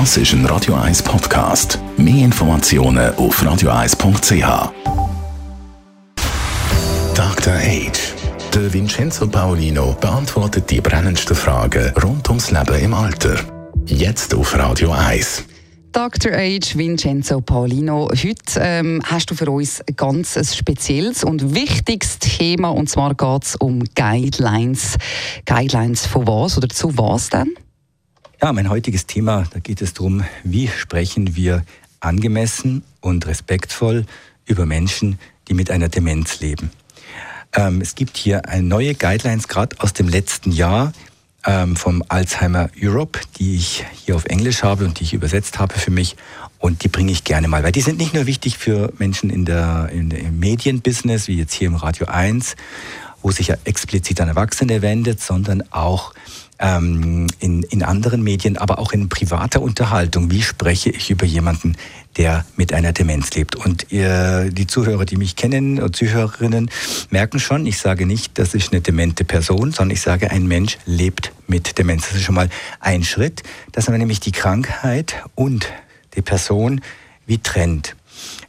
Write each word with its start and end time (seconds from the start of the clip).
Das 0.00 0.16
ist 0.16 0.32
ein 0.32 0.44
Radio 0.46 0.74
1 0.74 1.04
Podcast. 1.04 1.78
Mehr 1.96 2.24
Informationen 2.24 3.14
auf 3.14 3.40
radio1.ch. 3.40 4.72
Dr. 7.14 7.54
Age. 7.54 8.14
Der 8.52 8.72
Vincenzo 8.72 9.28
Paolino 9.28 9.96
beantwortet 10.00 10.68
die 10.68 10.80
brennendsten 10.80 11.36
Fragen 11.36 11.92
rund 12.02 12.28
ums 12.28 12.50
Leben 12.50 12.74
im 12.82 12.92
Alter. 12.92 13.36
Jetzt 13.86 14.34
auf 14.34 14.58
Radio 14.58 14.90
1. 14.90 15.44
Dr. 15.92 16.32
Age 16.32 16.76
Vincenzo 16.76 17.40
Paolino. 17.40 18.08
Heute 18.10 18.58
ähm, 18.58 19.00
hast 19.04 19.30
du 19.30 19.36
für 19.36 19.48
uns 19.48 19.80
ein 19.80 19.94
ganz 19.94 20.56
spezielles 20.56 21.22
und 21.22 21.54
wichtiges 21.54 22.18
Thema 22.18 22.70
und 22.70 22.90
zwar 22.90 23.14
geht 23.14 23.44
es 23.44 23.54
um 23.54 23.84
Guidelines. 23.94 24.96
Guidelines 25.46 26.04
von 26.04 26.26
was 26.26 26.58
oder 26.58 26.68
zu 26.68 26.98
was 26.98 27.30
denn? 27.30 27.54
Ja, 28.44 28.52
mein 28.52 28.68
heutiges 28.68 29.06
Thema, 29.06 29.46
da 29.54 29.58
geht 29.58 29.80
es 29.80 29.94
darum, 29.94 30.22
wie 30.42 30.68
sprechen 30.68 31.34
wir 31.34 31.64
angemessen 32.00 32.84
und 33.00 33.26
respektvoll 33.26 34.04
über 34.44 34.66
Menschen, 34.66 35.18
die 35.48 35.54
mit 35.54 35.70
einer 35.70 35.88
Demenz 35.88 36.40
leben. 36.40 36.70
Ähm, 37.54 37.80
es 37.80 37.94
gibt 37.94 38.18
hier 38.18 38.42
neue 38.60 38.94
Guidelines, 38.94 39.48
gerade 39.48 39.80
aus 39.80 39.94
dem 39.94 40.10
letzten 40.10 40.52
Jahr 40.52 40.92
ähm, 41.46 41.74
vom 41.74 42.04
Alzheimer 42.08 42.68
Europe, 42.78 43.18
die 43.38 43.56
ich 43.56 43.86
hier 44.04 44.14
auf 44.14 44.26
Englisch 44.26 44.62
habe 44.62 44.84
und 44.84 45.00
die 45.00 45.04
ich 45.04 45.14
übersetzt 45.14 45.58
habe 45.58 45.72
für 45.78 45.90
mich. 45.90 46.14
Und 46.58 46.84
die 46.84 46.88
bringe 46.88 47.12
ich 47.12 47.24
gerne 47.24 47.48
mal, 47.48 47.62
weil 47.62 47.72
die 47.72 47.80
sind 47.80 47.96
nicht 47.96 48.12
nur 48.12 48.26
wichtig 48.26 48.58
für 48.58 48.92
Menschen 48.98 49.30
in 49.30 49.46
der, 49.46 49.88
in 49.90 50.10
der 50.10 50.18
im 50.18 50.38
Medienbusiness, 50.38 51.28
wie 51.28 51.38
jetzt 51.38 51.54
hier 51.54 51.68
im 51.68 51.76
Radio 51.76 52.08
1, 52.08 52.56
wo 53.24 53.32
sich 53.32 53.48
ja 53.48 53.56
explizit 53.64 54.20
an 54.20 54.28
Erwachsene 54.28 54.82
wendet, 54.82 55.20
sondern 55.20 55.64
auch 55.72 56.12
ähm, 56.58 57.26
in, 57.40 57.62
in 57.64 57.82
anderen 57.82 58.22
Medien, 58.22 58.58
aber 58.58 58.78
auch 58.78 58.92
in 58.92 59.08
privater 59.08 59.62
Unterhaltung. 59.62 60.30
Wie 60.30 60.42
spreche 60.42 60.90
ich 60.90 61.10
über 61.10 61.24
jemanden, 61.24 61.74
der 62.18 62.44
mit 62.56 62.74
einer 62.74 62.92
Demenz 62.92 63.30
lebt? 63.32 63.56
Und 63.56 63.86
ihr, 63.90 64.50
die 64.52 64.66
Zuhörer, 64.66 65.06
die 65.06 65.16
mich 65.16 65.36
kennen 65.36 65.80
und 65.80 65.96
Zuhörerinnen, 65.96 66.70
merken 67.08 67.40
schon, 67.40 67.64
ich 67.64 67.78
sage 67.78 68.04
nicht, 68.04 68.38
das 68.38 68.54
ist 68.54 68.72
eine 68.72 68.82
demente 68.82 69.24
Person, 69.24 69.72
sondern 69.72 69.92
ich 69.92 70.02
sage, 70.02 70.30
ein 70.30 70.46
Mensch 70.46 70.76
lebt 70.84 71.32
mit 71.46 71.78
Demenz. 71.78 72.08
Das 72.08 72.16
ist 72.16 72.24
schon 72.24 72.34
mal 72.34 72.50
ein 72.78 73.04
Schritt, 73.04 73.42
dass 73.72 73.88
man 73.88 73.98
nämlich 73.98 74.20
die 74.20 74.32
Krankheit 74.32 75.14
und 75.34 75.66
die 76.14 76.22
Person 76.22 76.82
wie 77.26 77.38
trennt. 77.38 77.96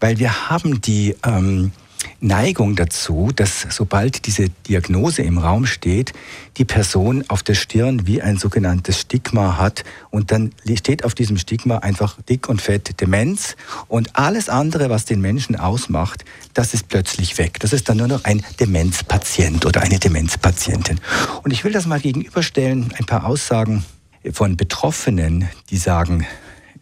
Weil 0.00 0.18
wir 0.18 0.48
haben 0.48 0.80
die 0.80 1.14
ähm, 1.24 1.72
Neigung 2.20 2.76
dazu, 2.76 3.30
dass 3.34 3.66
sobald 3.70 4.26
diese 4.26 4.48
Diagnose 4.68 5.22
im 5.22 5.38
Raum 5.38 5.66
steht, 5.66 6.12
die 6.56 6.64
Person 6.64 7.24
auf 7.28 7.42
der 7.42 7.54
Stirn 7.54 8.06
wie 8.06 8.22
ein 8.22 8.36
sogenanntes 8.36 9.00
Stigma 9.00 9.56
hat 9.56 9.84
und 10.10 10.30
dann 10.30 10.52
steht 10.76 11.04
auf 11.04 11.14
diesem 11.14 11.38
Stigma 11.38 11.78
einfach 11.78 12.20
dick 12.28 12.48
und 12.48 12.60
fett 12.60 13.00
Demenz 13.00 13.56
und 13.88 14.16
alles 14.16 14.48
andere, 14.48 14.90
was 14.90 15.04
den 15.04 15.20
Menschen 15.20 15.56
ausmacht, 15.56 16.24
das 16.54 16.74
ist 16.74 16.88
plötzlich 16.88 17.38
weg. 17.38 17.58
Das 17.60 17.72
ist 17.72 17.88
dann 17.88 17.96
nur 17.96 18.08
noch 18.08 18.24
ein 18.24 18.44
Demenzpatient 18.60 19.66
oder 19.66 19.82
eine 19.82 19.98
Demenzpatientin. 19.98 21.00
Und 21.42 21.52
ich 21.52 21.64
will 21.64 21.72
das 21.72 21.86
mal 21.86 22.00
gegenüberstellen, 22.00 22.92
ein 22.98 23.06
paar 23.06 23.24
Aussagen 23.24 23.84
von 24.32 24.56
Betroffenen, 24.56 25.48
die 25.70 25.78
sagen, 25.78 26.26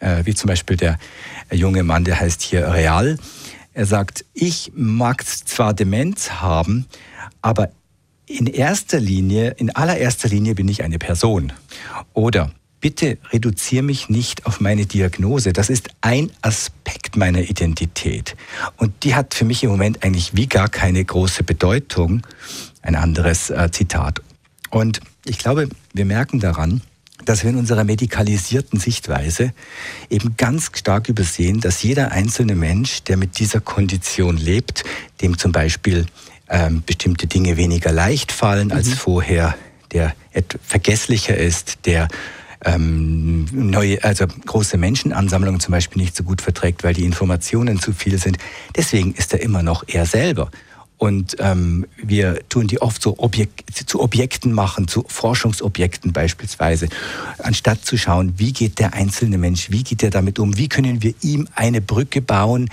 äh, 0.00 0.24
wie 0.24 0.34
zum 0.34 0.48
Beispiel 0.48 0.77
der 0.77 0.98
junge 1.52 1.82
Mann, 1.82 2.05
der 2.05 2.20
heißt 2.20 2.42
hier 2.42 2.72
Real, 2.72 3.18
er 3.72 3.86
sagt, 3.86 4.24
ich 4.34 4.72
mag 4.74 5.24
zwar 5.26 5.74
Demenz 5.74 6.30
haben, 6.30 6.86
aber 7.42 7.70
in 8.27 8.46
erster 8.46 9.00
Linie, 9.00 9.50
in 9.58 9.74
allererster 9.74 10.28
Linie 10.28 10.54
bin 10.54 10.68
ich 10.68 10.82
eine 10.82 10.98
Person. 10.98 11.52
Oder 12.12 12.52
bitte 12.80 13.18
reduziere 13.32 13.82
mich 13.82 14.08
nicht 14.08 14.46
auf 14.46 14.60
meine 14.60 14.86
Diagnose. 14.86 15.52
Das 15.52 15.68
ist 15.68 15.90
ein 16.00 16.30
Aspekt 16.42 17.16
meiner 17.16 17.40
Identität. 17.40 18.36
Und 18.77 19.04
die 19.04 19.14
hat 19.14 19.34
für 19.34 19.44
mich 19.44 19.64
im 19.64 19.70
Moment 19.70 20.05
eigentlich 20.05 20.34
wie 20.34 20.46
gar 20.46 20.68
keine 20.68 21.05
große 21.05 21.45
Bedeutung. 21.45 22.27
Ein 22.83 22.95
anderes 22.95 23.50
äh, 23.50 23.70
Zitat. 23.70 24.22
Und 24.70 25.00
ich 25.24 25.39
glaube, 25.39 25.68
wir 25.92 26.05
merken 26.05 26.40
daran, 26.40 26.83
dass 27.25 27.42
wir 27.42 27.51
in 27.51 27.57
unserer 27.57 27.85
medikalisierten 27.85 28.81
Sichtweise 28.81 29.53
eben 30.08 30.36
ganz 30.36 30.70
stark 30.75 31.08
übersehen, 31.08 31.61
dass 31.61 31.83
jeder 31.83 32.13
einzelne 32.13 32.55
Mensch, 32.55 33.03
der 33.05 33.17
mit 33.17 33.39
dieser 33.39 33.61
Kondition 33.61 34.36
lebt, 34.36 34.85
dem 35.20 35.39
zum 35.39 35.53
Beispiel 35.53 36.07
ähm, 36.48 36.83
bestimmte 36.85 37.27
Dinge 37.27 37.57
weniger 37.57 37.92
leicht 37.92 38.33
fallen 38.33 38.69
mhm. 38.69 38.75
als 38.75 38.89
vorher, 38.91 39.55
der 39.92 40.14
vergesslicher 40.63 41.36
ist, 41.36 41.86
der 41.86 42.08
ähm, 42.64 43.47
neue, 43.52 44.02
also 44.05 44.27
große 44.27 44.77
Menschenansammlungen 44.77 45.61
zum 45.61 45.73
Beispiel 45.73 46.02
nicht 46.02 46.14
so 46.14 46.25
gut 46.25 46.42
verträgt, 46.42 46.85
weil 46.85 46.95
die 46.95 47.05
Informationen 47.05 47.81
zu 47.81 47.92
viel 47.92 48.19
sind. 48.19 48.39
Deswegen 48.77 49.14
ist 49.14 49.33
er 49.33 49.41
immer 49.41 49.63
noch 49.63 49.85
er 49.87 50.07
selber. 50.07 50.51
Und 51.00 51.36
ähm, 51.38 51.86
wir 51.96 52.46
tun 52.50 52.66
die 52.66 52.83
oft 52.83 53.00
so 53.00 53.14
Objek 53.16 53.64
zu 53.86 54.00
Objekten 54.00 54.52
machen, 54.52 54.86
zu 54.86 55.02
Forschungsobjekten 55.08 56.12
beispielsweise, 56.12 56.90
anstatt 57.38 57.86
zu 57.86 57.96
schauen, 57.96 58.34
wie 58.36 58.52
geht 58.52 58.78
der 58.78 58.92
einzelne 58.92 59.39
Mensch, 59.39 59.70
wie 59.70 59.83
geht 59.83 60.02
er 60.02 60.10
damit 60.10 60.39
um, 60.39 60.58
wie 60.58 60.68
können 60.68 61.02
wir 61.02 61.14
ihm 61.22 61.48
eine 61.55 61.80
Brücke 61.80 62.20
bauen, 62.20 62.68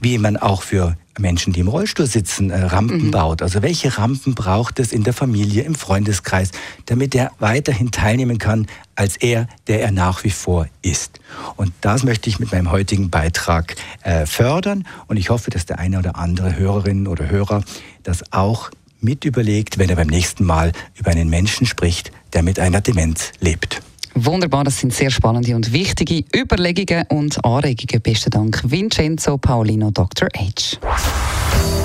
wie 0.00 0.18
man 0.18 0.36
auch 0.36 0.62
für 0.62 0.96
Menschen, 1.18 1.52
die 1.52 1.60
im 1.60 1.68
Rollstuhl 1.68 2.06
sitzen, 2.06 2.50
äh, 2.50 2.60
Rampen 2.62 3.06
mhm. 3.06 3.10
baut. 3.10 3.42
Also 3.42 3.62
welche 3.62 3.98
Rampen 3.98 4.34
braucht 4.34 4.78
es 4.78 4.92
in 4.92 5.04
der 5.04 5.12
Familie, 5.12 5.62
im 5.62 5.74
Freundeskreis, 5.74 6.50
damit 6.86 7.14
er 7.14 7.32
weiterhin 7.38 7.90
teilnehmen 7.90 8.38
kann 8.38 8.66
als 8.94 9.16
er, 9.16 9.46
der 9.68 9.80
er 9.80 9.92
nach 9.92 10.24
wie 10.24 10.30
vor 10.30 10.66
ist. 10.82 11.20
Und 11.56 11.72
das 11.82 12.02
möchte 12.02 12.28
ich 12.28 12.40
mit 12.40 12.50
meinem 12.50 12.72
heutigen 12.72 13.10
Beitrag 13.10 13.76
äh, 14.02 14.26
fördern. 14.26 14.86
Und 15.06 15.16
ich 15.18 15.30
hoffe, 15.30 15.50
dass 15.50 15.66
der 15.66 15.78
eine 15.78 15.98
oder 15.98 16.16
andere 16.16 16.56
Hörerin 16.56 17.06
oder 17.06 17.30
Hörer 17.30 17.62
das 18.02 18.32
auch 18.32 18.70
mit 19.00 19.24
überlegt, 19.24 19.78
wenn 19.78 19.88
er 19.88 19.96
beim 19.96 20.08
nächsten 20.08 20.44
Mal 20.44 20.72
über 20.96 21.12
einen 21.12 21.30
Menschen 21.30 21.66
spricht, 21.66 22.10
der 22.32 22.42
mit 22.42 22.58
einer 22.58 22.80
Demenz 22.80 23.30
lebt. 23.38 23.82
Wunderbar, 24.24 24.64
das 24.64 24.78
sind 24.78 24.92
sehr 24.92 25.10
spannende 25.10 25.54
und 25.54 25.72
wichtige 25.72 26.24
Überlegungen 26.34 27.04
und 27.08 27.44
Anregungen. 27.44 28.02
Besten 28.02 28.30
Dank, 28.30 28.60
Vincenzo 28.64 29.38
Paulino, 29.38 29.90
Dr. 29.92 30.28
H. 30.36 30.78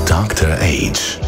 Dr. 0.08 0.50
H. 0.50 1.20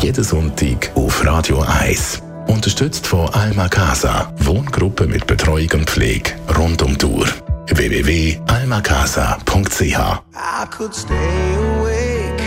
Jeden 0.00 0.22
Sonntag 0.24 0.90
auf 0.94 1.24
Radio 1.24 1.62
1. 1.62 2.22
Unterstützt 2.46 3.06
von 3.06 3.28
Alma 3.30 3.68
Casa. 3.68 4.32
Wohngruppe 4.38 5.06
mit 5.06 5.26
Betreuung 5.26 5.70
und 5.74 5.88
Pflege 5.88 6.32
rund 6.56 6.82
um 6.82 6.98
Tour. 6.98 7.26
www.almacasa.ch 7.68 10.20
I 10.34 10.66
could 10.70 10.94
stay 10.94 11.54
awake 11.56 12.42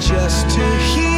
just 0.00 0.48
to 0.50 0.60
hear 0.94 1.17